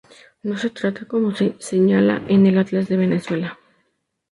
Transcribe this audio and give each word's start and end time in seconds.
No 0.41 0.57
se 0.57 0.71
trata, 0.71 1.05
como 1.05 1.31
se 1.35 1.53
señala 1.59 2.23
en 2.27 2.47
el 2.47 2.57
"Atlas 2.57 2.87
de 2.87 2.97
Venezuela. 2.97 3.59